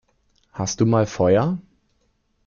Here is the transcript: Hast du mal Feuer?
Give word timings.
Hast 0.53 0.81
du 0.81 0.87
mal 0.87 1.05
Feuer? 1.05 1.59